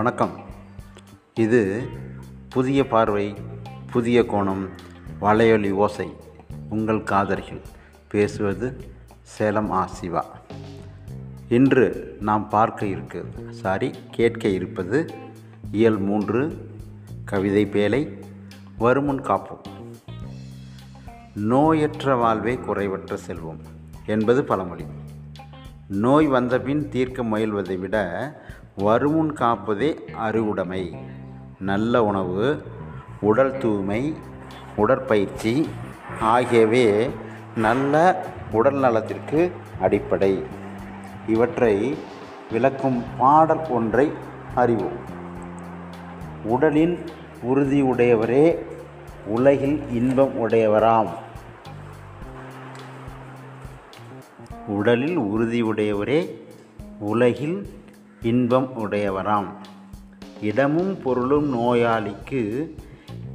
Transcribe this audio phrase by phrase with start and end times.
[0.00, 0.30] வணக்கம்.
[1.34, 1.88] இது
[2.48, 3.34] புதிய பார்வை
[3.90, 4.68] புதிய கோணம்
[5.20, 6.16] வலையொலி ஓசை
[6.68, 7.60] உங்கள் காதலிகள்
[8.08, 8.80] பேசுவது
[9.22, 10.24] சேலம் ஆ சிவா.
[11.48, 15.10] இன்று நாம் பார்க்க இருக்கு சாரி கேட்க இருப்பது
[15.70, 16.70] இயல் மூன்று
[17.24, 18.24] கவிதை பேலை
[18.78, 19.62] வருமுன் காப்போம்.
[21.34, 23.60] நோயற்ற வாழ்வே குறைவற்ற செல்வம்
[24.06, 24.84] என்பது பழமொழி.
[25.88, 27.96] நோய் வந்தபின் தீர்க்க முயல்வதை விட
[28.76, 30.96] வருமுன் காப்பதே அறிவுடைமை.
[31.58, 32.62] நல்ல உணவு
[33.20, 34.14] உடல் தூய்மை
[34.76, 35.68] உடற்பயிற்சி
[36.20, 37.10] ஆகியவை
[37.56, 40.42] நல்ல உடல் நலத்திற்கு அடிப்படை.
[41.26, 41.96] இவற்றை
[42.50, 44.12] விளக்கும் பாடல் ஒன்றை
[44.54, 44.98] அறிவோம்.
[46.44, 46.98] உடலில்
[47.42, 48.58] உறுதி உடையவரே
[49.26, 51.08] உலகில் இன்பம் உடையவராம்.
[54.66, 56.30] உடலில் உறுதியுடையவரே
[56.98, 57.68] உலகில்
[58.22, 59.46] இன்பம் உடையவராம்.
[60.42, 62.70] இடமும் பொருளும் நோயாளிக்கு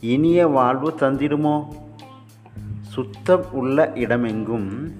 [0.00, 1.64] இனிய வாழ்வு தந்திடுமோ?
[2.80, 4.92] சுத்தம் உள்ள இடமெங்கும்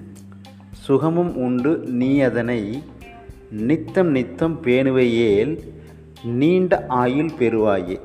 [0.71, 2.83] சுகமும் உண்டு நீ அதனை.
[3.49, 5.59] நித்தம் நித்தம் பேணுவையேல்
[6.23, 7.99] நீண்ட ஆயுள் பெறுவாயே.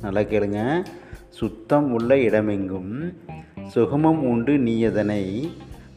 [0.00, 0.84] நல்லா கேளுங்க.
[1.28, 3.14] சுத்தம் உள்ள இடமெங்கும்
[3.66, 5.50] சுகமும் உண்டு நீ அதனை.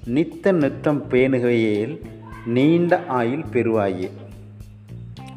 [0.06, 2.02] நித்த நித்தம் பேணுகையேல்
[2.46, 4.10] நீண்ட ஆயுள் பெறுவாயே.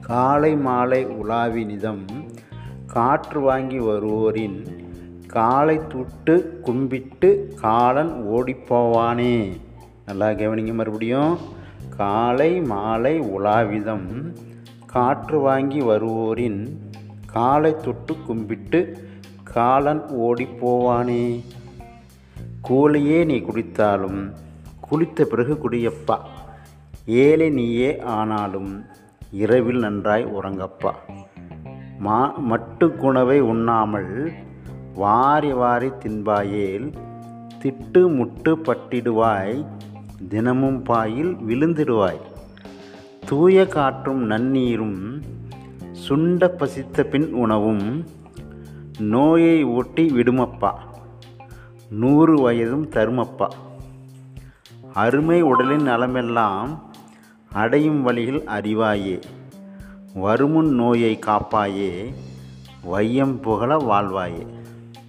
[0.09, 2.05] காலை மாலை உலாவி நிதம்
[2.87, 4.57] காற்று வாங்கி வருவோரின்
[5.27, 9.35] காலை தொட்டு கும்பிட்டு காலன் ஓடிப்போவானே
[10.07, 11.39] நல்லா கவனிங்க மறுபடியும்.
[11.97, 14.09] காலை மாலை உலாவிதம்
[14.87, 16.61] காற்று வாங்கி வருவோரின்
[17.27, 18.81] காலை தொட்டு கும்பிட்டு
[19.45, 21.45] காலன் ஓடிப்போவானே
[22.69, 24.33] கூலையே நீ குடித்தாலும்
[24.91, 26.19] குளித்த பிறகு குடியப்பா.
[27.07, 28.85] ஏழை நீயே ஆனாலும்
[29.31, 30.93] இரவில் நன்றாய் உறங்கப்பா.
[31.99, 34.33] மா மட்டுக்குணவை உண்ணாமல்
[34.95, 36.93] வாரி வாரி தின்பாயேல்
[37.59, 39.67] திட்டு முட்டு பட்டிடுவாய்
[40.29, 42.21] தினமும் பாயில் விழுந்திடுவாய்.
[43.27, 45.23] தூய காற்றும் நன்னீரும்
[46.09, 48.05] சுண்ட பசித்த பின் உணவும்
[48.99, 50.71] நோயை ஊட்டி விடுமப்பா.
[51.91, 53.47] நூறு வயதும் தருமப்பா.
[54.95, 56.88] அருமை உடலின் நலமெல்லாம்
[57.59, 59.23] அடையும் வழியில் அறிவாயே.
[60.15, 62.15] வருமுன் நோயை காப்பாயே.
[62.85, 64.47] வையம் புகழ வாழ்வாயே.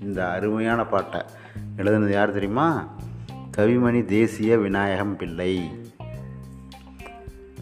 [0.02, 1.22] இந்த அருமையான பாட்டை
[1.78, 2.94] எழுதுனது யார் தெரியுமா?
[3.58, 5.70] கவிமணி தேசிய விநாயகம் பிள்ளை.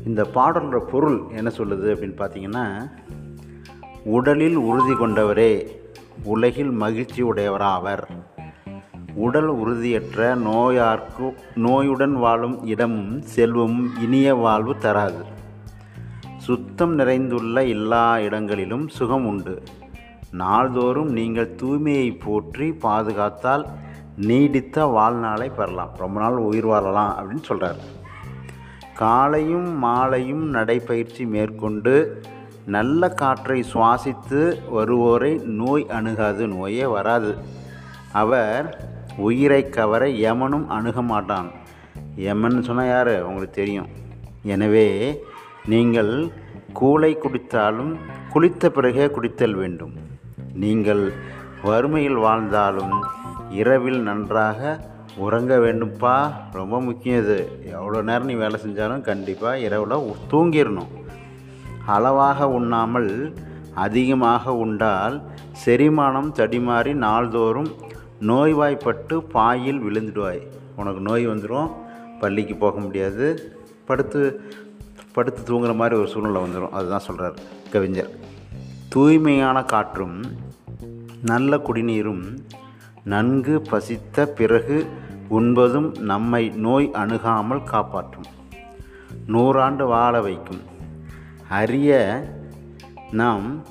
[0.06, 2.92] இந்த பாடலோட பொருள் என்ன சொல்லுது அப்படின்னு பார்த்தீங்கன்னா
[4.04, 5.68] உடலில் உறுதி கொண்டவரே
[6.24, 8.04] உலகில் மகிழ்ச்சி உடையவராவர்.
[9.18, 15.24] உடல் உறுதியற்ற நோயார்க்கு நோயுடன் வாழும் இடமும் செல்வமும் இனிய வாழ்வு தராது.
[16.38, 19.56] சுத்தம் நிறைந்துள்ள எல்லா இடங்களிலும் சுகம் உண்டு.
[20.32, 23.66] நாள்தோறும் நீங்கள் தூய்மையை போற்றி பாதுகாத்தால்
[24.28, 25.94] நீடித்த வாழ்நாளை பெறலாம்.
[25.98, 27.82] ரொம்ப நாள் உயிர் வாழலாம் அப்படின்னு சொல்கிறார்
[28.96, 31.96] காலையும் மாலையும் நடைப்பயிற்சி மேற்கொண்டு
[32.66, 34.40] நல்ல காற்றை சுவாசித்து
[34.76, 37.32] வருவோரை நோய் அணுகாது நோயே வராது.
[38.12, 38.66] அவர்
[39.18, 41.50] உயிரை கவர யமனும் அணுக மாட்டான்.
[42.16, 43.24] யமன் சொன்னால் யார்?
[43.24, 43.88] உங்களுக்கு தெரியும்.
[44.44, 45.22] எனவே
[45.66, 46.32] நீங்கள்
[46.80, 47.98] கூளை குடித்தாலும்
[48.34, 49.94] குளித்த பிறகே குடித்தல் வேண்டும்.
[50.54, 51.14] நீங்கள்
[51.64, 52.96] வறுமையில் வாழ்ந்தாலும்
[53.50, 54.80] இரவில் நன்றாக
[55.16, 56.16] உறங்க வேண்டும்ப்பா
[56.52, 57.38] ரொம்ப முக்கியம் இது.
[57.72, 60.94] எவ்வளோ நேரம் நீ வேலை செஞ்சாலும் கண்டிப்பாக இரவில் தூங்கிடணும்
[61.86, 63.36] அளவாக உண்ணாமல்
[63.74, 65.22] அதிகமாக உண்டால்
[65.66, 67.70] செரிமானம் தடிமாறி நாள்தோறும்
[68.20, 70.48] நோய்வாய்ப்பட்டு பாயில் விழுந்துடுவாய்.
[70.76, 71.72] உனக்கு நோய் வந்துடும்
[72.20, 73.54] பள்ளிக்கு போக முடியாது.
[73.86, 74.42] படுத்து
[75.14, 77.40] படுத்து தூங்குற மாதிரி ஒரு சூழ்நிலை வந்துடும் அதுதான் சொல்கிறார்
[77.72, 78.10] கவிஞர்.
[78.90, 80.24] தூய்மையான காற்றும்
[81.22, 82.38] நல்ல குடிநீரும்
[83.04, 84.86] நன்கு பசித்த பிறகு
[85.28, 88.26] உண்பதும் நம்மை நோய் அணுகாமல் காப்பாற்றும்.
[89.28, 90.62] நூறாண்டு வாழ வைக்கும்.
[91.50, 92.22] அரிய
[93.12, 93.64] நாம்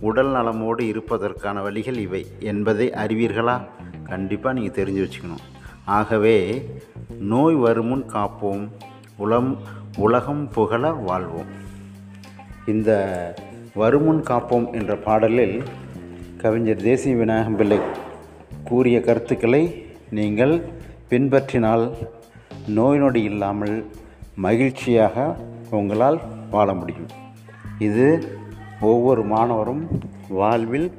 [0.00, 2.26] உடல் நலமோடு இருப்பதற்கான வழிகள் இவை.
[2.40, 3.60] என்பதை அறிவீர்களா?
[4.04, 5.56] கண்டிப்பாக நீங்கள் தெரிஞ்சு வச்சுக்கணும்.
[5.84, 6.64] ஆகவே
[7.18, 8.68] நோய் வருமுன் காப்போம்.
[9.18, 9.56] உலம்
[9.96, 11.66] உலகம் புகழ வாழ்வோம்.
[12.66, 13.34] இந்த
[13.74, 15.62] வருமுன் காப்போம் என்ற பாடலில்
[16.36, 17.78] கவிஞர் தேசிய விநாயகம் பிள்ளை
[18.64, 20.68] கூறிய கருத்துக்களை நீங்கள்
[21.10, 21.92] பின்பற்றினால்
[22.66, 23.90] நோய் நொடி இல்லாமல்
[24.34, 25.36] மகிழ்ச்சியாக
[25.70, 27.06] உங்களால் வாழ முடியும்.
[27.78, 28.36] இது
[28.80, 29.88] ஒவ்வொரு மாணவரும்
[30.28, 30.92] வாழ்வில்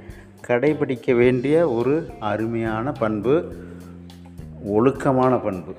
[0.47, 3.53] கடைபிடிக்க வேண்டிய ஒரு அருமையான பண்பு
[4.65, 5.75] ஒழுக்கமான பண்பு.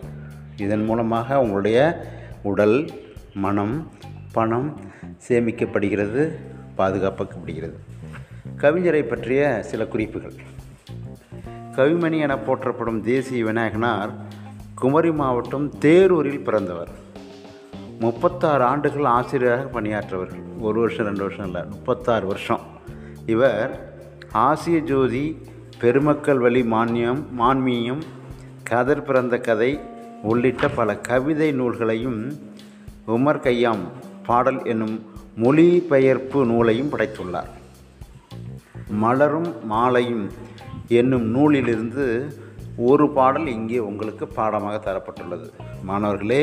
[0.56, 2.06] இதன் மூலமாக உங்களுடைய
[2.42, 2.90] உடல்
[3.34, 3.90] மனம்
[4.32, 4.80] பணம்
[5.28, 6.32] சேமிக்கப்படுகிறது
[6.78, 7.74] பாதுகாக்கப்படுகிறது.
[8.56, 10.32] கவிஞரை பற்றிய சில குறிப்புகள்.
[11.72, 14.10] கவிமணி என போற்றப்படும் தேசிய விநாயகனார்
[14.74, 17.08] குமரி மாவட்டம் தேரூரில் பிறந்தவர்.
[18.02, 20.44] முப்பத்தாறு ஆண்டுகள் ஆசிரியராக பணியாற்றவர்கள்.
[20.60, 22.62] ஒரு வருஷம் ரெண்டு வருஷம் இல்லை முப்பத்தாறு வருஷம்.
[23.26, 23.72] இவர்
[24.32, 25.24] ஆசிய ஜோதி
[25.78, 28.02] பெருமக்கள் வழி மானியம் மான்மீயம்
[28.62, 29.80] கதர் பிறந்த கதை
[30.22, 32.20] உள்ளிட்ட பல கவிதை நூல்களையும்
[33.16, 33.84] உமர் கையாம்
[34.26, 34.96] பாடல் என்னும்
[35.36, 37.50] மொழிபெயர்ப்பு நூலையும் படைத்துள்ளார்.
[38.88, 40.26] மலரும் மாலையும்
[40.88, 42.06] என்னும் நூலிலிருந்து
[42.76, 45.48] ஒரு பாடல் இங்கே உங்களுக்கு பாடமாக தரப்பட்டுள்ளது.
[45.82, 46.42] மாணவர்களே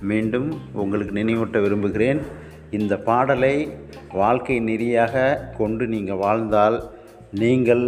[0.00, 2.20] மீண்டும் உங்களுக்கு நினைவூட்ட விரும்புகிறேன்.
[2.70, 3.54] இந்த பாடலை
[4.12, 5.14] வாழ்க்கை நெறியாக
[5.58, 6.78] கொண்டு நீங்கள் வாழ்ந்தால்
[7.42, 7.84] நீங்கள்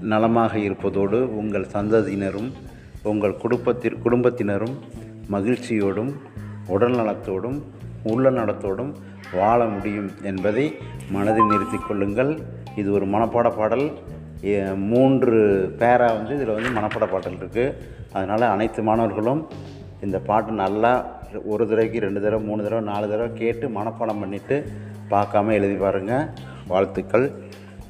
[0.00, 2.50] நலமாக இருப்பதோடு உங்கள் சந்ததியினரும்
[3.02, 4.76] உங்கள் குடும்பத்திற் குடும்பத்தினரும்
[5.30, 6.12] மகிழ்ச்சியோடும்
[6.66, 7.58] உடல் நலத்தோடும்
[8.12, 8.92] உள்ள நலத்தோடும்
[9.32, 10.64] வாழ முடியும் என்பதை
[11.10, 12.32] மனதில் நிறுத்தி கொள்ளுங்கள்.
[12.76, 13.86] இது ஒரு மனப்பாட பாடல்.
[14.76, 15.36] மூன்று
[15.78, 17.74] பேரா வந்து இதில் வந்து மனப்பாட பாடல் இருக்குது
[18.12, 19.40] அதனால் அனைத்து மாணவர்களும்
[20.00, 24.68] இந்த பாட்டு நல்லா ஒரு தடவைக்கு ரெண்டு தடவை மூணு தடவை நாலு தடவை கேட்டு மனப்பாடம் பண்ணிவிட்டு
[25.10, 26.26] பார்க்காம எழுதி பாருங்கள்
[26.66, 27.32] வாழ்த்துக்கள்.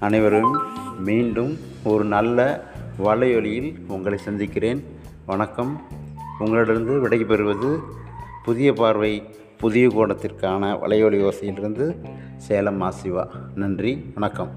[0.00, 0.58] அனைவரும்
[0.98, 2.64] மீண்டும் ஒரு நல்ல
[3.04, 4.84] வலையொலியில் உங்களை சந்திக்கிறேன்.
[5.26, 5.82] வணக்கம்.
[6.38, 7.80] உங்களிடமிருந்து விடைபெறுவது
[8.44, 9.22] புதிய பார்வை
[9.58, 12.04] புதிய கோணத்திற்கான வலையொலி யோசையிலிருந்து
[12.36, 14.10] சேலம் மாசிவா நன்றி.
[14.14, 14.50] வணக்கம்.